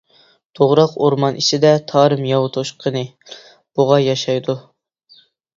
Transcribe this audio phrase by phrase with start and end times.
[0.59, 3.05] توغراق ئورمان ئىچىدە تارىم ياۋا توشقىنى،
[3.43, 4.57] بۇغا ياشايدۇ.